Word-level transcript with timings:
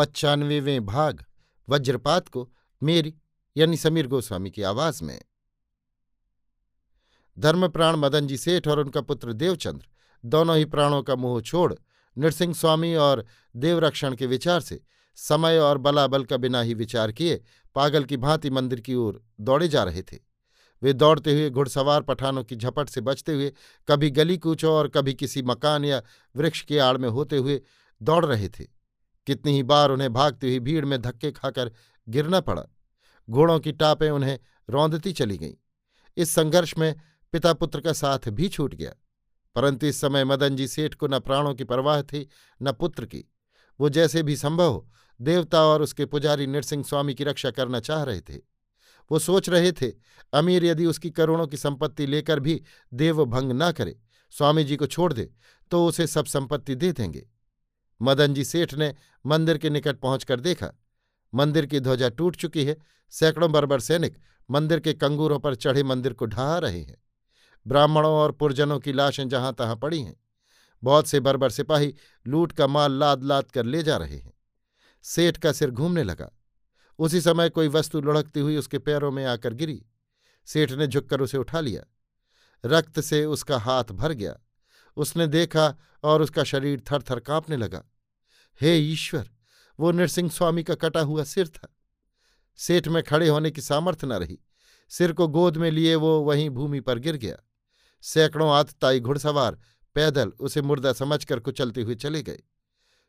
पच्चानवेवें 0.00 0.86
भाग, 0.86 1.24
वज्रपात 1.68 2.28
को 2.28 2.52
मेरी 2.82 3.14
यानी 3.56 3.76
समीर 3.76 4.06
गोस्वामी 4.06 4.50
की 4.50 4.62
आवाज़ 4.62 5.04
में। 5.04 5.22
धर्मप्राण 7.38 7.96
मदन 7.96 8.26
जी 8.26 8.36
सेठ 8.36 8.68
और 8.68 8.78
उनका 8.78 9.00
पुत्र 9.00 9.32
देवचंद्र 9.32 9.86
दोनों 10.24 10.56
ही 10.56 10.64
प्राणों 10.64 11.02
का 11.02 11.16
मुँह 11.16 11.40
छोड़ 11.40 11.74
नृसिंह 12.18 12.54
स्वामी 12.54 12.94
और 12.94 13.26
देवरक्षण 13.56 14.14
के 14.14 14.26
विचार 14.26 14.60
से 14.60 14.82
समय 15.14 15.58
और 15.58 15.78
बलाबल 15.78 16.24
का 16.24 16.36
बिना 16.36 16.60
ही 16.60 16.74
विचार 16.74 17.12
किए 17.12 17.44
पागल 17.74 18.04
की 18.04 18.16
भांति 18.16 18.50
मंदिर 18.50 18.80
की 18.80 18.94
ओर 18.94 19.24
दौड़े 19.40 19.68
जा 19.68 19.84
रहे 19.84 20.02
थे। 20.02 20.18
वे 20.82 20.92
दौड़ते 20.92 21.32
हुए 21.32 21.50
घुड़सवार 21.50 22.02
पठानों 22.02 22.44
की 22.44 22.56
झपट 22.56 22.88
से 22.88 23.00
बचते 23.00 23.32
हुए 23.32 23.52
कभी 23.88 24.10
गली 24.10 24.38
कूचों 24.38 24.74
और 24.74 24.88
कभी 24.88 25.14
किसी 25.14 25.42
मकान 25.42 25.84
या 25.84 26.02
वृक्ष 26.36 26.62
के 26.62 26.78
आड़ 26.78 26.96
में 26.96 27.08
होते 27.08 27.36
हुए 27.36 27.62
दौड़ 28.02 28.26
रहे 28.26 28.48
थे। 28.48 28.79
कितनी 29.26 29.52
ही 29.52 29.62
बार 29.62 29.90
उन्हें 29.90 30.12
भागती 30.12 30.46
हुई 30.46 30.58
भीड़ 30.58 30.84
में 30.84 31.02
धक्के 31.02 31.32
खाकर 31.32 31.72
गिरना 32.08 32.40
पड़ा। 32.40 32.64
घोड़ों 33.30 33.60
की 33.60 33.72
टापें 33.72 34.10
उन्हें 34.10 34.38
रौंदती 34.70 35.12
चली 35.12 35.38
गईं। 35.38 35.54
इस 36.16 36.30
संघर्ष 36.30 36.74
में 36.78 36.94
पिता 37.32 37.52
पुत्र 37.52 37.80
का 37.80 37.92
साथ 37.92 38.28
भी 38.28 38.48
छूट 38.48 38.74
गया। 38.74 38.92
परंतु 39.54 39.86
इस 39.86 40.00
समय 40.00 40.24
मदन 40.24 40.56
जी 40.56 40.68
सेठ 40.68 40.94
को 40.94 41.08
न 41.08 41.18
प्राणों 41.18 41.54
की 41.54 41.64
परवाह 41.64 42.02
थी, 42.02 42.28
न 42.62 42.72
पुत्र 42.72 43.06
की। 43.06 43.24
वो 43.80 43.88
जैसे 43.88 44.22
भी 44.22 44.36
संभव 44.36 44.72
हो, 44.72 44.90
देवता 45.20 45.62
और 45.62 45.82
उसके 45.82 46.06
पुजारी 46.06 46.46
नृसिंह 46.46 46.84
स्वामी 46.84 47.14
की 47.14 47.24
रक्षा 47.24 47.50
करना 47.50 47.80
चाह 47.80 48.02
रहे 48.02 48.20
थे। 48.20 48.36
वो 49.10 49.18
सोच 49.18 49.48
रहे 49.48 49.72
थे, 49.72 49.92
अमीर 50.32 50.64
यदि 50.64 50.86
उसकी 50.86 51.10
करोड़ों 51.10 51.46
की 51.46 51.56
संपत्ति 51.56 52.06
लेकर 52.06 52.40
भी 52.40 52.62
देवभंग 52.94 53.52
न 53.52 53.72
करे, 53.72 54.00
स्वामी 54.30 54.64
जी 54.64 54.76
को 54.76 54.86
छोड़ 54.86 55.12
दे 55.12 55.30
तो 55.70 55.86
उसे 55.86 56.06
सब 56.06 56.24
संपत्ति 56.24 56.74
दे 56.74 56.92
देंगे। 56.92 57.28
मदन 58.02 58.34
जी 58.34 58.44
सेठ 58.44 58.74
ने 58.74 58.94
मंदिर 59.26 59.58
के 59.58 59.70
निकट 59.70 59.98
पहुंचकर 59.98 60.40
देखा। 60.40 60.70
मंदिर 61.32 61.66
की 61.66 61.80
ध्वजा 61.80 62.08
टूट 62.08 62.36
चुकी 62.36 62.64
है। 62.64 62.76
सैकड़ों 63.12 63.50
बर्बर 63.52 63.80
सैनिक 63.80 64.16
मंदिर 64.50 64.80
के 64.80 64.92
कंगूरों 64.92 65.38
पर 65.38 65.54
चढ़े 65.54 65.82
मंदिर 65.82 66.12
को 66.12 66.26
ढहा 66.26 66.58
रहे 66.58 66.80
हैं। 66.80 66.96
ब्राह्मणों 67.66 68.12
और 68.12 68.32
पुरजनों 68.32 68.78
की 68.80 68.92
लाशें 68.92 69.28
जहाँ 69.28 69.52
तहां 69.54 69.76
पड़ी 69.76 70.00
हैं, 70.02 70.16
बहुत 70.82 71.06
से 71.06 71.20
बर्बर 71.20 71.50
सिपाही 71.50 71.94
लूट 72.26 72.52
का 72.52 72.66
माल 72.66 72.92
लाद 72.92 73.22
लाद 73.22 73.50
कर 73.50 73.64
ले 73.64 73.82
जा 73.82 73.96
रहे 73.96 74.16
हैं। 74.16 74.32
सेठ 75.04 75.36
का 75.36 75.52
सिर 75.52 75.70
घूमने 75.70 76.02
लगा। 76.02 76.30
उसी 76.98 77.20
समय 77.20 77.48
कोई 77.48 77.68
वस्तु 77.68 78.00
लुढ़कती 78.00 78.40
हुई 78.40 78.56
उसके 78.56 78.78
पैरों 78.78 79.10
में 79.10 79.24
आकर 79.24 79.54
गिरी। 79.54 79.82
सेठ 80.48 80.72
ने 80.72 80.86
झुककर 80.86 81.20
उसे 81.20 81.38
उठा 81.38 81.60
लिया। 81.60 81.82
रक्त 82.64 83.00
से 83.00 83.24
उसका 83.24 83.58
हाथ 83.58 83.84
भर 83.84 84.12
गया। 84.12 84.36
उसने 84.96 85.26
देखा 85.26 85.74
और 86.04 86.22
उसका 86.22 86.44
शरीर 86.44 86.82
थर 86.92 87.02
थर 87.02 87.20
कांपने 87.20 87.56
लगा। 87.56 87.84
हे 88.60 88.76
ईश्वर, 88.78 89.30
वो 89.78 89.90
नरसिंह 89.92 90.30
स्वामी 90.30 90.62
का 90.62 90.74
कटा 90.74 91.00
हुआ 91.00 91.24
सिर 91.24 91.48
था। 91.48 91.74
सेठ 92.58 92.88
में 92.88 93.02
खड़े 93.02 93.28
होने 93.28 93.50
की 93.50 93.60
सामर्थ्य 93.60 94.06
न 94.06 94.12
रही। 94.12 94.38
सिर 94.90 95.12
को 95.12 95.28
गोद 95.28 95.56
में 95.56 95.70
लिए 95.70 95.94
वो 95.94 96.20
वहीं 96.20 96.48
भूमि 96.50 96.80
पर 96.80 96.98
गिर 96.98 97.16
गया। 97.16 97.36
सैकड़ों 98.04 98.50
आतताई 98.50 99.00
घुड़सवार 99.00 99.58
पैदल 99.96 100.28
उसे 100.40 100.62
मुर्दा 100.62 100.92
समझकर 100.92 101.40
कुचलते 101.40 101.82
हुए 101.82 101.94
चले 101.94 102.22
गए। 102.22 102.42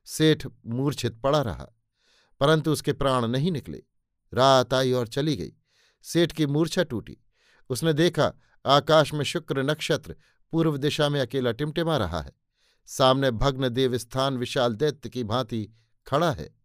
सेठ 0.07 0.45
मूर्छित 0.65 1.19
पड़ा 1.21 1.41
रहा, 1.41 1.67
परंतु 2.41 2.71
उसके 2.71 2.93
प्राण 2.93 3.27
नहीं 3.27 3.51
निकले। 3.51 3.83
रात 4.33 4.73
आई 4.73 4.91
और 4.91 5.07
चली 5.07 5.35
गई। 5.35 5.53
सेठ 6.05 6.31
की 6.31 6.45
मूर्छा 6.45 6.83
टूटी। 6.83 7.17
उसने 7.71 7.93
देखा, 7.93 8.33
आकाश 8.65 9.13
में 9.13 9.23
शुक्र 9.23 9.63
नक्षत्र 9.63 10.15
पूर्व 10.51 10.77
दिशा 10.77 11.09
में 11.09 11.21
अकेला 11.21 11.51
टिमटिमा 11.51 11.97
रहा 11.97 12.21
है। 12.21 12.31
सामने 12.85 13.31
भग्न 13.31 13.69
देवस्थान 13.69 14.37
विशाल 14.37 14.75
दैत्य 14.75 15.09
की 15.09 15.23
भांति 15.23 15.69
खड़ा 16.07 16.31
है। 16.31 16.55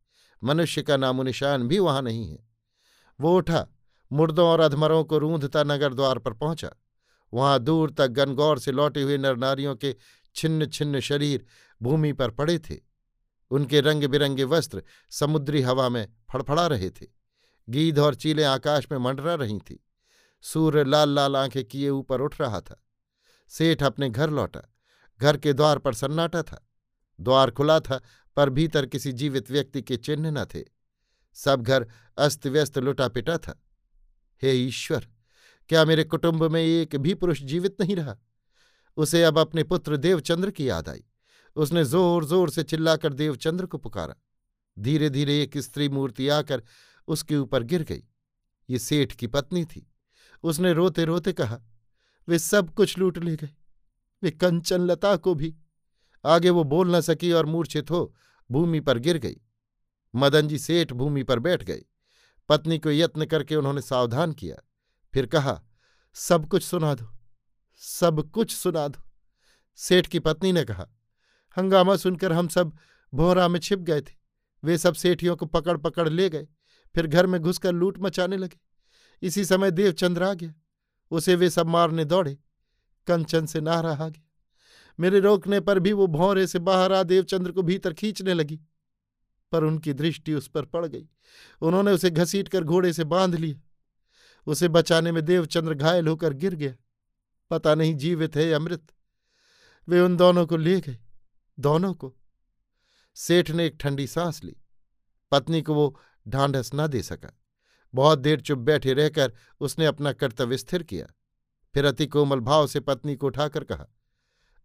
मनुष्य 0.45 0.83
का 0.83 0.97
नामोनिशान 0.97 1.69
भी 1.69 1.79
वहाँ 1.79 2.03
नहीं 2.03 2.31
है। 2.31 2.49
वो 3.21 3.37
उठा, 3.37 3.67
मुर्दों 4.13 4.49
और 4.49 4.61
अधमरों 4.61 5.05
को 5.05 5.19
रूंधता 5.19 5.63
नगर 5.63 5.95
द्वार 5.95 6.19
पर 6.19 6.33
पहुँचा। 6.33 6.71
वहाँ 7.35 7.59
दूर 7.61 7.91
तक 7.91 8.09
गनगौर 8.09 8.59
से 8.59 8.73
लौटे 8.73 9.03
हुए 9.03 9.19
नरनारियों 9.19 9.77
के 9.77 9.97
छिन्न 10.35 10.67
छिन्न 10.67 11.01
शरीर 11.01 11.47
भूमि 11.83 12.13
पर 12.13 12.31
पड़े 12.31 12.59
थे। 12.59 12.77
उनके 13.51 13.81
रंग 13.81 14.05
बिरंगे 14.05 14.45
वस्त्र 14.45 14.83
समुद्री 15.11 15.63
हवा 15.63 15.89
में 15.89 16.09
फड़फड़ा 16.33 16.67
रहे 16.67 16.91
थे। 16.91 17.07
गीध 17.69 17.99
और 17.99 18.15
चीलें 18.15 18.45
आकाश 18.45 18.87
में 18.93 18.99
मंडरा 18.99 19.35
रही 19.35 19.59
थी। 19.59 19.83
सूर्य 20.41 20.85
लाल 20.85 21.09
लाल 21.09 21.37
आँखें 21.37 21.65
किए 21.65 21.89
ऊपर 21.89 22.21
उठ 22.21 22.41
रहा 22.41 22.61
था। 22.61 22.85
सेठ 23.49 23.83
अपने 23.83 24.11
घर 24.11 24.31
लौटा। 24.31 24.63
घर 25.21 25.37
के 25.37 25.53
द्वार 25.53 25.79
पर 25.79 25.95
सन्नाटा 25.95 26.43
था। 26.43 26.69
द्वार 27.21 27.51
खुला 27.51 27.81
था, 27.81 28.01
पर 28.37 28.51
भीतर 28.51 28.87
किसी 28.87 29.13
जीवित 29.13 29.51
व्यक्ति 29.51 29.83
के 29.83 29.97
चिन्ह 29.97 30.31
न 30.31 30.45
थे। 30.45 30.65
सब 31.35 31.63
घर 31.63 31.87
अस्त 32.19 32.47
व्यस्त 32.47 32.79
लुटा 32.79 33.09
पिटा 33.09 33.39
था। 33.39 33.63
हे 34.43 34.53
ईश्वर, 34.53 35.09
क्या 35.69 35.85
मेरे 35.85 36.05
कुटुंब 36.05 36.45
में 36.45 36.63
एक 36.63 36.97
भी 36.97 37.15
पुरुष 37.15 37.43
जीवित 37.43 37.77
नहीं 37.81 37.97
रहा? 37.97 38.17
उसे 38.97 39.23
अब 39.23 39.39
अपने 39.39 39.63
पुत्र 39.63 39.97
देवचंद्र 39.97 40.51
की 40.51 40.69
याद 40.69 40.89
आई। 40.89 41.05
उसने 41.57 41.85
ज़ोर 41.85 42.25
ज़ोर 42.25 42.51
से 42.51 42.63
चिल्लाकर 42.63 43.13
देवचंद्र 43.13 43.67
को 43.67 43.79
पुकारा। 43.79 44.15
धीरे 44.79 45.11
धीरे 45.11 45.43
एक 45.43 45.59
स्त्री 45.59 45.89
मूर्ति 45.89 46.29
आकर 46.29 46.63
उसके 47.09 47.37
ऊपर 47.37 47.63
गिर 47.63 47.83
गई। 47.83 48.03
ये 48.71 48.79
सेठ 48.79 49.13
की 49.13 49.27
पत्नी 49.27 49.65
थी। 49.65 49.93
उसने 50.47 50.73
रोते 50.73 51.05
रोते 51.05 51.33
कहा, 51.33 51.61
वे 52.29 52.39
सब 52.39 52.71
कुछ 52.71 52.99
लूट 52.99 53.19
ले 53.19 53.37
गए। 53.37 53.51
वे 54.23 54.31
कंचन 54.31 54.81
लता 54.81 55.17
को 55.17 55.35
भी। 55.35 55.55
आगे 56.25 56.51
वो 56.51 56.65
बोल 56.65 56.95
न 56.97 57.01
सकी 57.01 57.33
और 57.33 57.47
मूर्छित 57.47 57.91
हो 57.91 58.15
भूमि 58.51 58.81
पर 58.81 58.99
गिर 58.99 59.19
गई। 59.19 59.37
मदन 60.15 60.49
जी 60.49 60.59
सेठ 60.59 60.93
भूमि 60.93 61.23
पर 61.23 61.39
बैठ 61.39 61.63
गए। 61.63 61.83
पत्नी 62.49 62.79
को 62.79 62.91
यत्न 62.91 63.25
करके 63.27 63.57
उन्होंने 63.57 63.83
सावधान 63.83 64.33
किया। 64.33 64.57
फिर 65.15 65.27
कहा, 65.27 65.61
सब 66.15 66.47
कुछ 66.47 66.63
सुना 66.63 66.95
दो, 66.95 67.07
सब 67.77 68.31
कुछ 68.31 68.55
सुना 68.55 68.87
दो। 68.89 69.03
सेठ 69.79 70.07
की 70.07 70.19
पत्नी 70.19 70.53
ने 70.53 70.65
कहा, 70.65 70.87
हंगामा 71.57 71.97
सुनकर 71.97 72.33
हम 72.33 72.49
सब 72.49 72.73
भोरा 73.13 73.49
में 73.49 73.59
छिप 73.61 73.79
गए 73.79 74.01
थे। 74.01 74.15
वे 74.65 74.79
सब 74.79 74.95
सेठियों 74.95 75.37
को 75.37 75.47
पकड़ 75.47 75.77
पकड़ 75.77 76.09
ले 76.09 76.29
गए। 76.31 76.47
फिर 76.95 77.07
घर 77.07 77.27
में 77.27 77.41
घुसकर 77.41 77.73
लूट 77.73 77.99
मचाने 77.99 78.37
लगे। 78.37 78.59
इसी 79.23 79.45
समय 79.45 79.71
देवचंद्र 79.71 80.23
आ 80.23 80.33
गया। 80.35 80.55
उसे 81.11 81.35
वे 81.35 81.51
सब 81.51 81.67
मारने 81.67 82.05
दौड़े, 82.05 82.39
कंचन 83.07 83.47
से 83.47 83.61
नारा 83.61 83.93
आ 83.93 84.09
गया 84.09 84.23
मेरे 84.99 85.21
रोकने 85.21 85.61
पर 85.61 85.79
भी 85.79 85.93
वो 85.93 86.07
भौरे 86.07 86.47
से 86.47 86.59
बाहर 86.59 86.93
आ 86.93 87.03
देवचंद्र 87.03 87.53
को 87.53 87.63
भीतर 87.63 87.93
खींचने 87.93 88.35
लगी, 88.35 88.61
पर 89.53 89.65
उनकी 89.65 89.93
दृष्टि 89.93 90.35
उस 90.35 90.49
पर 90.49 90.65
पड़ 90.65 90.87
गई। 90.87 91.09
उन्होंने 91.61 91.93
उसे 91.93 92.11
घसीट 92.11 92.49
कर 92.49 92.65
घोड़े 92.65 92.93
से 92.93 93.05
बाँध 93.05 93.35
लिया। 93.35 93.61
उसे 94.47 94.69
बचाने 94.69 95.13
में 95.13 95.25
देवचंद्र 95.25 95.75
घायल 95.75 96.09
होकर 96.09 96.33
गिर 96.33 96.55
गया। 96.55 96.75
पता 97.51 97.75
नहीं 97.75 97.95
जीवित 97.95 98.37
है 98.37 98.51
अमृत 98.53 98.93
वे 99.89 100.01
उन 100.01 100.17
दोनों 100.17 100.47
को 100.47 100.57
ले 100.57 100.81
गए, 100.81 100.99
दोनों 101.59 101.95
को। 101.95 102.15
सेठ 103.17 103.51
ने 103.51 103.67
एक 103.67 103.77
ठंडी 103.81 104.07
सांस 104.07 104.43
ली। 104.45 104.57
पत्नी 105.31 105.63
को 105.63 105.75
वो 105.75 105.99
ढांढस 106.29 106.71
न 106.75 106.87
दे 106.87 107.03
सका। 107.03 107.33
बहुत 107.97 108.19
देर 108.19 108.41
चुप 108.41 108.59
बैठे 108.59 108.93
रहकर 108.93 109.33
उसने 109.61 109.87
अपना 109.87 110.13
कर्तव्य 110.13 110.57
स्थिर 110.57 110.83
किया। 110.83 111.07
फिर 111.75 111.85
अति 111.85 112.07
कोमल 112.07 112.41
भाव 112.41 112.67
से 112.67 112.81
पत्नी 112.81 113.17
को 113.17 113.27
उठाकर 113.27 113.65
कहा, 113.65 113.87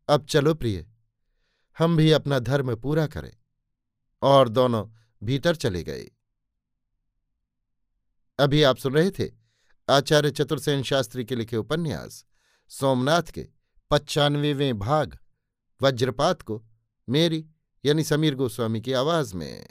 अब 0.10 0.26
चलो 0.26 0.54
प्रिय, 0.54 0.86
हम 1.78 1.98
भी 1.98 2.12
अपना 2.12 2.40
धर्म 2.40 2.76
पूरा 2.76 3.08
करें। 3.08 3.38
और 4.22 4.50
दोनों 4.50 4.88
भीतर 5.24 5.56
चले 5.56 5.84
गए। 5.84 6.10
अभी 8.40 8.64
आप 8.64 8.78
सुन 8.78 8.94
रहे 8.94 9.12
थे 9.12 9.32
आचार्य 9.90 10.32
चतुर्सेन 10.32 10.84
शास्त्री 10.84 11.26
के 11.26 11.36
लिखे 11.36 11.58
उपन्यास, 11.58 12.26
सोमनाथ 12.70 13.24
के 13.24 13.48
पच्चानवेवें 13.92 14.80
भाग, 14.80 15.18
वज्रपात 15.82 16.42
को 16.42 16.64
मेरी 17.10 17.48
यानी 17.86 18.04
समीर 18.04 18.36
गोस्वामी 18.36 18.82
की 18.82 18.94
आवाज़ 18.94 19.36
में। 19.36 19.70